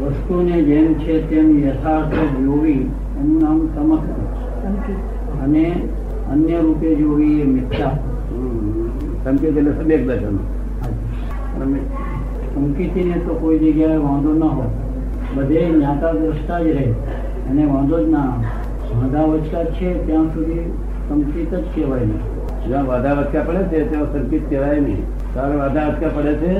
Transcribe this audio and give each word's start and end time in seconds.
વસ્તુને 0.00 0.62
રૂપે 0.62 0.62
જેમ 0.62 0.94
છે 0.94 1.14
તેમ 1.30 1.48
યથાર્થ 1.68 2.14
જોવી 2.14 2.90
એનું 3.20 3.38
નામ 3.42 3.58
તમક 3.74 4.04
અને 5.44 5.64
અન્ય 6.32 6.58
રૂપે 6.60 6.94
જોવી 6.94 7.40
એ 7.40 7.44
મિથ્યા. 7.44 7.98
સંકેત 9.24 9.56
એટલે 9.56 9.72
સમ્યક 9.72 10.06
દર્શન. 10.06 10.36
સંકેતીને 12.54 13.16
તો 13.26 13.34
કોઈ 13.34 13.58
જગ્યાએ 13.58 13.96
વાંધો 13.96 14.32
ન 14.32 14.42
હોય. 14.42 14.70
બધે 15.34 15.64
જ્ઞાતા 15.64 16.12
દ્રષ્ટા 16.12 16.60
જ 16.60 16.66
રહે. 16.66 16.88
અને 17.50 17.64
વાંધો 17.64 17.96
જ 18.04 18.08
ના 18.08 18.24
વાંધા 18.94 19.22
વચકા 19.22 19.64
છે 19.64 20.06
ત્યાં 20.06 20.26
સુધી 20.34 20.72
સંકેત 21.08 21.54
જ 21.54 21.64
કહેવાય 21.74 22.00
નહીં. 22.00 22.22
જ્યાં 22.68 22.86
વાધા 22.86 23.12
વચકા 23.12 23.40
પડે 23.40 23.62
છે 23.64 23.90
ત્યાં 23.90 24.12
સંકેત 24.12 24.50
કહેવાય 24.50 24.80
નહીં. 24.80 25.02
તારે 25.34 25.56
વાધા 25.56 25.88
વચકા 25.88 26.08
પડે 26.08 26.34
છે 26.34 26.54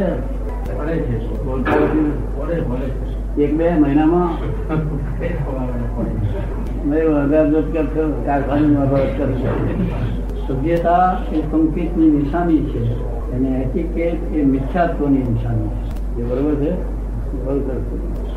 એક 3.39 3.57
બે 3.57 3.71
મહિનામાં. 3.71 4.35
સભ્યતા 10.49 11.19
એ 11.33 11.41
સંકેતની 11.41 12.11
નિશાની 12.11 12.59
છે. 12.59 13.33
અને 13.33 13.49
એટિકેટ 13.49 14.37
એ 14.37 14.45
મિથ્યાત્વની 14.45 15.19
નિશાની 15.19 15.69
છે. 15.69 16.21
એ 16.21 16.25
બરોબર 16.25 16.55
છે? 16.55 16.73
બરોબર 17.45 17.81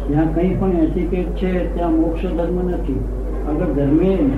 જ્યાં 0.07 0.35
કંઈ 0.35 0.55
પણ 0.55 0.71
એટિકેટ 0.71 1.35
છે 1.35 1.73
ત્યાં 1.73 1.91
મોક્ષ 1.91 2.25
ધર્મ 2.25 2.69
નથી. 2.69 3.03
આગળ 3.49 3.65
ધર્મે 3.65 4.29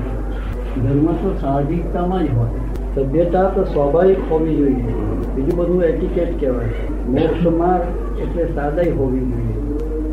ધર્મ 0.84 1.06
તો 1.06 1.38
સાહજિકતામાં 1.42 2.24
જ 2.24 2.34
હોય. 2.34 2.69
સભ્યતા 2.96 3.44
તો 3.44 3.64
સ્વાભાવિક 3.64 4.18
હોવી 4.32 4.56
જોઈએ. 4.56 4.94
બીજું 5.36 5.56
બધું 5.56 5.84
એટિકેટ 5.84 6.40
કહેવાય. 6.40 6.66
મોક્ષમાં 7.10 7.80
એટલે 8.18 8.46
સાદાઈ 8.46 8.90
હોવી 8.90 9.20
જોઈએ. 9.20 9.60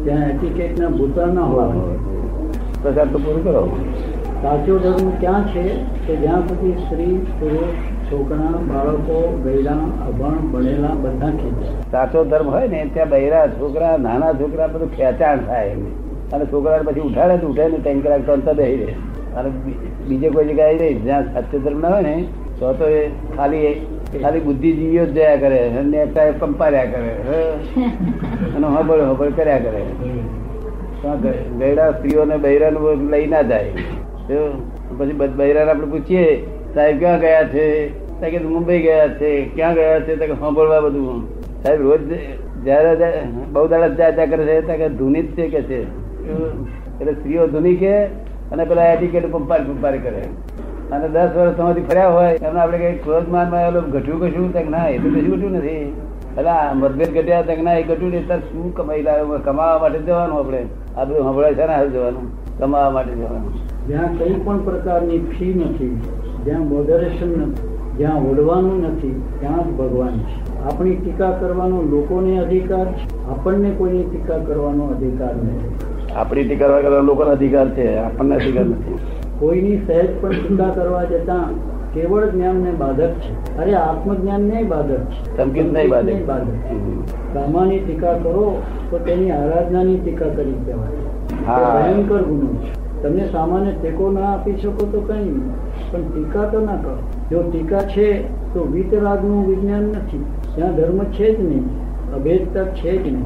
ત્યાં 0.04 0.30
એટિકેટના 0.30 0.88
ભૂતા 0.88 1.26
ના 1.26 1.40
હોય 1.40 1.96
પ્રચાર 2.82 3.06
તો 3.06 3.18
પૂરું 3.18 3.44
કરો. 3.44 3.76
સાચો 4.42 4.78
ધર્મ 4.78 5.10
ક્યાં 5.10 5.48
છે? 5.48 5.62
કે 6.06 6.16
જ્યાં 6.16 6.48
સુધી 6.48 6.72
સ્ત્રી 6.72 7.26
પુરુષ 7.40 8.12
છોકરા 8.12 8.50
બાળકો 8.50 9.40
ગયડા 9.44 9.72
અભણ 10.06 10.28
ભણેલા 10.28 10.88
બધા 10.88 11.30
ખેંચે. 11.30 11.90
સાચો 11.90 12.24
ધર્મ 12.24 12.50
હોય 12.50 12.68
ને 12.68 12.90
ત્યાં 12.94 13.08
બૈરા 13.08 13.46
છોકરા 13.46 13.96
નાના 13.96 14.32
છોકરા 14.32 14.66
બધું 14.66 14.96
ખેંચાણ 14.96 15.38
થાય. 15.38 15.70
અને 16.32 16.44
છોકરા 16.44 16.78
પછી 16.78 17.00
ઉઠાડે 17.00 17.36
તો 17.36 17.48
ઉઠે 17.48 17.68
ને 17.68 17.78
ત્રણ 17.78 18.10
રાખતો 18.10 18.26
તો 18.26 18.32
અંતર 18.32 18.54
રહે. 18.54 18.74
અને 19.36 19.50
બીજે 20.08 20.30
કોઈ 20.30 20.44
જગ્યાએ 20.44 20.78
રહે 20.78 20.94
જ્યાં 20.94 21.32
સાચો 21.32 21.58
ધર્મ 21.58 21.80
ના 21.80 21.88
હોય 21.88 22.02
ને 22.02 22.28
તો 22.60 22.88
એ 22.88 23.08
ખાલી 23.36 23.74
ખાલી 24.22 24.40
બુદ્ધિજીવીઓ 24.40 25.04
જ 25.06 25.12
જયા 25.12 25.36
કરે. 25.36 25.70
નેતા 25.82 26.30
કંપાર્યા 26.30 26.84
કરે. 26.84 27.12
અને 28.56 28.66
હબળ 28.66 29.00
હબળ 29.00 29.30
કર્યા 29.30 29.58
કરે. 29.58 29.82
ગયડા 31.58 31.90
સ્ત્રીઓને 31.90 32.36
બૈરાને 32.36 32.78
લઈ 33.10 33.26
ના 33.26 33.42
જાય. 33.42 33.72
પછી 34.98 35.12
બૈરાને 35.12 35.70
આપણે 35.70 35.86
પૂછીએ, 35.86 36.46
સાહેબ, 36.74 36.98
ક્યાં 36.98 37.20
ગયા 37.20 37.44
છે? 37.44 37.88
કે, 38.30 38.38
મુંબઈ 38.38 38.80
ગયા 38.80 39.08
છે. 39.08 39.42
ક્યાં 39.54 39.74
ગયા 39.74 40.00
છે? 40.00 40.16
તો 40.16 40.34
સાંભળવા 40.34 40.80
બધું 40.80 41.28
સાહેબ, 41.62 41.80
રોજ 41.82 42.00
જયારે 42.64 43.22
બહુ 43.52 43.66
દાડા 43.68 43.88
જ્યાં 43.88 44.14
જ્યાં 44.14 44.30
કરે 44.30 44.44
છે, 44.44 44.60
ત્યાં 44.66 44.96
ધૂની 44.96 45.22
જ 45.22 45.26
છે 45.26 45.48
કે 45.48 45.62
છે? 45.62 45.82
એટલે 47.00 47.12
સ્ત્રીઓ 47.12 47.46
ધૂની 47.46 47.76
કે 47.76 48.04
અને 48.52 48.64
પેલા 48.64 48.84
એટીકેટ 48.84 49.32
પંપાર 49.32 49.60
પંપાર 49.64 49.96
કરે. 49.96 50.22
અને 50.92 51.08
દસ 51.08 51.30
વર્ષ 51.36 51.56
તમારી 51.56 51.80
ફર્યા 51.80 52.08
હોય 52.08 52.32
એમને 52.34 52.60
આપણે 52.60 52.78
કઈ 52.78 52.98
ક્રોધ 52.98 53.28
માનમાં 53.28 53.68
એલું 53.68 53.82
ઘટ્યું 53.82 54.20
કશું? 54.20 54.52
તક 54.52 54.68
ના 54.70 54.88
એ 54.88 54.98
તો 54.98 55.08
કશું 55.08 55.30
ઘટ્યું 55.34 55.52
નથી. 55.52 55.96
એટલે 56.38 56.72
મતભેદ 56.74 57.14
ઘટ્યા 57.18 57.42
તક 57.42 57.58
ના 57.62 57.72
એ 57.72 57.82
ઘટ્યું 57.82 58.10
નહીં. 58.10 58.28
તાર 58.28 58.40
શું 58.40 58.74
કમાઈ 58.74 59.02
લાવ્યો 59.02 59.38
કમાવા 59.44 59.78
માટે 59.78 59.98
જવાનું 59.98 60.38
આપણે? 60.38 60.66
આ 60.96 61.04
બધું 61.04 61.54
છે 61.54 61.66
ને 61.66 61.74
હાલ 61.74 61.90
જવાનું. 61.90 62.58
કમાવા 62.58 62.90
માટે 62.90 63.14
જવાનું. 63.14 63.52
જ્યાં 63.88 64.18
કંઈ 64.18 64.40
પણ 64.44 64.58
પ્રકારની 64.58 65.18
ફી 65.18 65.54
નથી 65.54 66.00
જ્યાં 66.44 66.68
મોડરેશન 66.68 67.30
નથી 67.38 67.68
જ્યાં 67.98 68.16
ઓળવાનું 68.18 68.82
નથી 68.82 69.22
ત્યાં 69.40 69.64
જ 69.64 69.72
ભગવાન 69.72 70.18
છે. 70.18 70.64
આપણી 70.64 70.96
ટીકા 70.96 71.30
કરવાનો 71.30 71.82
લોકોને 71.82 72.38
અધિકાર 72.38 72.86
છે. 72.92 73.28
આપણને 73.30 73.70
કોઈની 73.70 74.02
ટીકા 74.02 74.38
કરવાનો 74.38 74.84
અધિકાર 74.84 75.36
નથી. 75.36 75.74
આપણી 76.14 76.44
ટીકા 76.44 76.66
કરવાનો 76.68 77.00
લોકોનો 77.00 77.30
અધિકાર 77.30 77.68
છે. 77.68 77.96
આપણને 77.96 78.34
અધિકાર 78.34 78.64
નથી. 78.64 78.98
કોઈની 79.38 79.76
સહેજ 79.86 80.08
પણ 80.20 80.30
ટીકા 80.30 80.68
કરવા 80.68 81.04
જતા 81.04 81.48
કેવળ 81.94 82.26
જ્ઞાનને 82.30 82.70
બાધક 82.70 83.08
છે. 83.08 83.58
અરે 83.58 83.74
આત્મજ્ઞાન 83.74 84.40
ને 84.40 84.62
બાધક. 84.62 85.00
છે. 85.00 85.36
બાધક. 86.24 87.86
ટીકા 87.86 88.12
કરો 88.12 88.62
તો 88.90 88.98
તેની 88.98 89.30
આરાધનાની 89.30 89.96
ટીકા 89.96 90.24
કરી 90.24 90.52
કહેવાય. 90.66 91.82
ભયંકર 91.82 92.22
ગુનો 92.22 92.46
છે. 92.46 93.02
તમે 93.02 93.28
સામાન્ય 93.32 93.72
ટેકો 93.82 94.10
ના 94.10 94.20
આપી 94.20 94.56
શકો 94.56 94.86
તો 94.86 95.00
કઈ 95.00 95.40
પણ 95.92 96.00
ટીકા 96.00 96.44
તો 96.44 96.60
ના 96.60 96.76
કરો. 96.76 96.96
જો 97.30 97.42
ટીકા 97.50 97.78
છે 97.78 98.22
તો 98.54 98.64
વિતરાગનું 98.64 99.46
વિજ્ઞાન 99.48 99.82
નથી. 99.82 100.24
ત્યાં 100.56 100.76
ધર્મ 100.76 100.98
છે 100.98 101.36
જ 101.36 101.40
નહીં 101.40 101.64
અભેદતા 102.16 102.64
છે 102.64 102.96
જ 102.96 103.12
નહીં. 103.12 103.24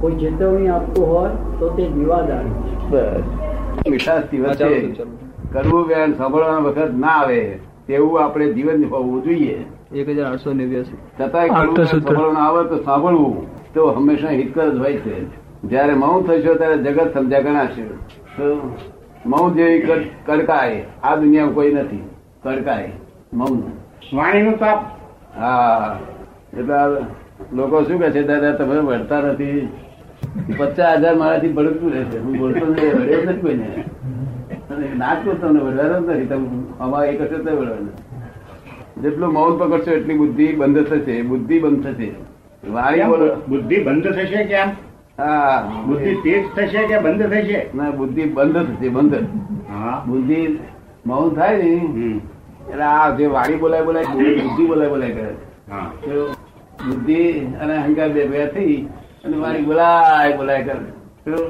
કોઈ 0.00 0.12
ચેતવણી 0.12 0.68
આપતું 0.68 1.06
હોય 1.06 1.30
તો 1.58 1.68
તે 1.68 1.86
વિવાદારી 1.86 2.48
છે 2.48 2.90
બસ. 2.90 3.49
મીઠાશ 3.88 4.24
દિવસે 4.30 4.94
કરવું 5.52 5.86
જ્ઞાન 5.86 6.14
સાંભળવાના 6.14 6.58
વખત 6.58 6.94
ના 6.94 7.08
આવે 7.08 7.60
તેવું 7.86 8.22
આપણે 8.22 8.52
જીવન 8.52 8.84
હોવું 8.84 9.24
જોઈએ. 9.24 9.66
એક 9.94 10.08
હજાર 10.08 10.32
આઠસો 10.32 10.52
નેવ્યાસી. 10.52 10.98
છતાંય 11.20 11.48
સાંભળવાનું 11.86 12.38
આવે 12.38 12.68
તો 12.68 12.82
સાંભળવું 12.82 13.46
તો 13.74 13.90
હંમેશા 13.92 14.28
હિતકર 14.30 14.70
જ 14.70 14.78
હોય 14.78 14.96
છે. 14.96 15.26
જયારે 15.64 15.94
મૌન 15.94 16.22
થશો 16.22 16.54
ત્યારે 16.54 16.78
જગત 16.78 17.14
સમજ્યા 17.14 17.40
ગણાશે. 17.40 17.82
તો 18.36 18.76
મૌન 19.26 19.54
જેવી 19.54 19.80
કડકાય 20.26 20.84
આ 21.02 21.16
દુનિયામાં 21.16 21.54
કોઈ 21.54 21.74
નથી. 21.74 22.02
કડકાય 22.42 22.92
મૌન. 23.32 23.62
વાણીનું 24.14 24.58
તાપ. 24.58 24.84
હા. 25.38 25.98
એટલે 26.58 27.06
લોકો 27.52 27.84
શું 27.84 27.98
કે 27.98 28.10
છે 28.10 28.22
દાદા 28.22 28.52
તમે 28.52 28.78
વળતા 28.78 29.20
નથી. 29.20 29.68
પચાસ 30.58 30.98
હજાર 30.98 31.14
મારાથી 31.16 31.48
ભડકતું 31.48 31.92
રહેશે. 31.92 32.18
હું 32.18 32.38
બોલતો 32.38 32.66
નથી 32.66 32.88
વળ્યો 32.88 33.22
નથી 33.24 33.40
કોઈને. 33.40 33.68
અને 34.70 34.86
ના 34.98 35.14
જ 35.14 35.16
કરતો 35.24 35.48
તમને 35.48 35.60
વડવાનો 35.60 35.98
નથી 35.98 36.26
તમે. 36.26 36.48
આમાં 36.80 37.04
એક 37.04 37.20
હશે 37.20 37.38
તો 37.44 37.56
વળવાનું 37.56 39.02
જેટલું 39.02 39.32
મૌન 39.32 39.58
પકડશો 39.58 39.90
એટલી 39.90 40.18
બુદ્ધિ 40.18 40.52
બંધ 40.52 40.84
થશે. 40.84 41.22
બુદ્ધિ 41.22 41.58
બંધ 41.58 41.84
થશે. 41.84 42.08
વાણી 42.70 43.04
બોલો. 43.04 43.34
બુદ્ધિ 43.48 43.82
બંધ 43.84 44.04
થશે 44.04 44.44
કેમ? 44.44 44.68
હા. 45.18 45.82
બુદ્ધિ 45.86 46.14
તેજ 46.14 46.44
થશે 46.56 46.86
કે 46.86 47.00
બંધ 47.00 47.22
થશે? 47.26 47.66
ના 47.74 47.90
બુદ્ધિ 47.90 48.24
બંધ 48.24 48.66
થશે 48.66 48.88
બંધ. 48.88 49.14
હા. 49.70 50.04
બુદ્ધિ 50.06 50.58
મૌન 51.06 51.34
થાય 51.34 51.56
ને 51.56 51.72
એટલે 52.70 52.82
આ 52.82 53.10
જે 53.16 53.26
વાણી 53.26 53.56
બોલાય 53.56 53.82
બોલાય 53.82 54.04
બુદ્ધિ 54.04 54.66
બોલાય 54.66 54.88
બોલાય 54.88 55.10
કરે. 55.10 55.32
બુદ્ધિ 56.88 57.20
અને 57.60 57.76
અહંકાર 57.76 58.08
બે 58.08 58.26
ભેગા 58.26 58.46
થઈ 58.46 58.86
અને 59.24 59.36
મારી 59.36 59.62
બોલાય 59.62 60.36
બોલાય 60.36 60.62
કરે. 60.62 61.42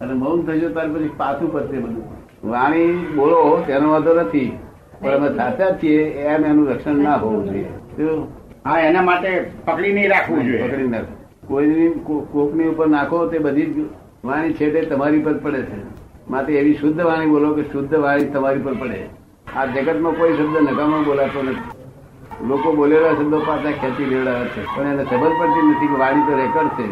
અને 0.00 0.12
મૌન 0.12 0.42
થશે 0.46 0.68
ત્યાર 0.68 0.88
પછી 0.88 1.10
પાછું 1.16 1.52
પડશે 1.52 1.78
બધું. 1.78 2.04
વાણી 2.50 2.92
બોલો 3.16 3.40
તેનો 3.66 3.90
વાંધો 3.90 4.14
નથી. 4.20 4.50
પણ 5.00 5.14
અમે 5.14 5.28
સાચા 5.36 5.70
છીએ 5.82 6.02
એમ 6.32 6.44
એનું 6.44 6.70
રક્ષણ 6.70 7.02
ના 7.02 7.16
હોવું 7.16 7.44
જોઈએ. 7.46 7.68
હા 8.64 8.78
એના 8.80 9.02
માટે 9.02 9.30
પકડી 9.66 9.92
નહીં 9.92 10.10
રાખવું 10.10 10.44
જોઈએ. 10.44 10.62
પકડી 10.62 10.88
નાખો 10.88 11.12
કોઈની 11.48 11.90
કોકની 12.32 12.68
ઉપર 12.68 12.88
નાખો 12.88 13.26
તે 13.26 13.38
બધી 13.38 13.66
જ 13.74 13.86
વાણી 14.24 14.52
તે 14.52 14.84
તમારી 14.90 15.22
પર 15.26 15.36
પડે 15.38 15.62
છે. 15.62 15.78
માટે 16.30 16.52
એવી 16.52 16.74
શુદ્ધ 16.74 17.00
વાણી 17.00 17.26
બોલો 17.26 17.54
કે 17.54 17.62
શુદ્ધ 17.72 17.94
વાણી 17.94 18.24
તમારી 18.24 18.60
પર 18.60 18.74
પડે. 18.74 19.00
આ 19.56 19.66
જગતમાં 19.66 20.14
કોઈ 20.14 20.36
શબ્દ 20.36 20.56
નકામો 20.68 21.02
બોલાતો 21.04 21.42
નથી. 21.42 21.83
લોકો 22.48 22.72
બોલેલા 22.76 23.14
શબ્દો 23.18 23.38
પાછા 23.46 23.72
ખેંચી 23.80 24.06
લેવડાવે 24.12 24.46
છે. 24.54 24.62
પણ 24.74 24.88
એને 24.92 25.04
ખબર 25.10 25.32
પડતી 25.38 25.66
નથી 25.70 25.88
કે 25.92 25.96
વાણી 26.02 26.26
તો 26.28 26.32
રેકર્ડ 26.42 26.70
છે. 26.76 26.86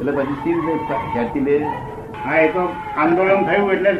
એટલે 0.00 0.12
પછી 0.12 0.36
સી 0.42 0.54
રીતે 0.66 0.94
ખેંચી 1.14 1.44
લે? 1.46 1.56
હા 2.24 2.40
એ 2.44 2.48
તો 2.52 2.62
આંદોલન 2.96 3.44
થયું 3.48 3.70
એટલે 3.72 3.92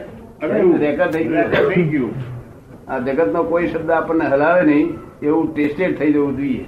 રેકર્ડ 0.84 1.12
થઈ 1.14 1.84
ગયું. 1.92 2.14
આ 2.88 3.00
જગતનો 3.00 3.44
કોઈ 3.50 3.68
શબ્દ 3.68 3.90
આપણને 3.90 4.30
હલાવે 4.34 4.62
નહીં 4.70 4.88
એવું 5.22 5.46
ટેસ્ટેડ 5.52 5.98
થઈ 5.98 6.12
જવું 6.12 6.36
જોઈએ. 6.38 6.64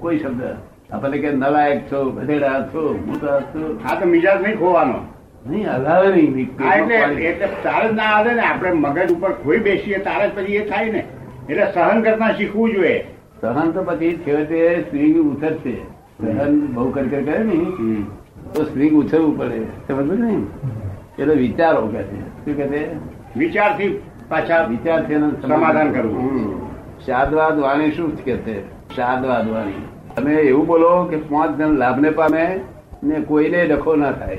કોઈ 0.00 0.18
શબ્દ. 0.18 0.42
આપણને 0.92 1.18
કે 1.22 1.32
નલાયક 1.32 1.80
છો 1.90 2.04
ગધેડા 2.18 2.58
છો 2.72 2.82
મોટા 3.06 3.38
છો. 3.52 3.60
હા 3.84 3.96
તો 4.00 4.06
મિજાજ 4.06 4.42
નહીં 4.42 4.58
ખોવાનો. 4.58 4.98
નહીં 5.46 5.68
હલાવે 5.68 6.08
નહીં 6.10 6.50
એટલે 6.74 7.24
એટલે 7.30 7.48
તારે 7.62 7.88
જ 7.88 7.94
ના 8.02 8.10
આવે 8.18 8.34
ને 8.34 8.42
આપણે 8.50 8.74
મગજ 8.74 9.10
ઉપર 9.16 9.32
ખોઈ 9.44 9.60
બેસીએ 9.66 9.98
તારે 10.10 10.28
પછી 10.36 10.56
એ 10.56 10.68
થાય 10.70 10.92
ને. 10.92 11.02
એટલે 11.48 11.66
સહન 11.74 12.02
કરતા 12.04 12.34
શીખવું 12.38 12.74
જોઈએ. 12.74 13.00
સહન 13.42 13.70
તો 13.70 13.82
પછી 13.82 14.16
છેવટે 14.26 14.80
સ્ત્રી 14.80 15.14
ઉછળશે 15.14 15.74
સહન 16.20 16.66
બહુ 16.66 16.90
કર 16.90 17.02
ને. 17.02 17.56
તો 18.54 18.64
સ્ત્રી 18.64 18.90
ઉછળવું 18.90 19.38
પડે 19.38 19.64
સમજ 19.88 20.20
ને? 20.20 20.42
એટલે 21.18 21.34
વિચારો 21.34 21.86
કે 21.86 22.02
છે. 22.02 22.44
શું 22.44 22.56
કે 22.56 22.68
છે? 22.68 22.94
વિચારથી 23.38 24.02
પાછા 24.28 24.64
વિચાર 24.64 25.04
છે 25.04 25.18
સમાધાન 25.18 25.92
કરવું. 25.92 26.60
શાદવાદ 27.06 27.58
વાણી 27.58 27.90
શું 27.90 28.16
કે 28.16 28.36
છે? 28.36 28.68
શાદવાદ 28.96 29.48
વાણી. 29.48 29.84
તમે 30.16 30.34
એવું 30.34 30.66
બોલો 30.66 31.04
કે 31.04 31.16
પાંચ 31.16 31.58
જણ 31.58 31.78
લાભને 31.78 32.10
પામે 32.10 32.60
ને 33.04 33.20
કોઈને 33.20 33.66
ડખો 33.66 33.96
ના 33.96 34.12
થાય. 34.12 34.38